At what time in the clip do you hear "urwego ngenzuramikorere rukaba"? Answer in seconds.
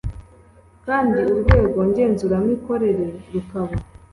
1.33-3.75